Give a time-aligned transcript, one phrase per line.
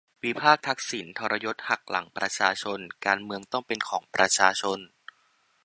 [0.23, 4.79] วิพากษ์ทักษิณ ทรยศหักหลังประชาชน การเมืองต้องเป็นของประชาชน